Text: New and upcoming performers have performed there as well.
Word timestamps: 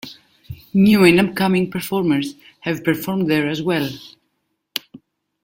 New 0.73 1.03
and 1.03 1.19
upcoming 1.19 1.69
performers 1.69 2.33
have 2.61 2.83
performed 2.83 3.29
there 3.29 3.47
as 3.47 3.61
well. 3.61 3.91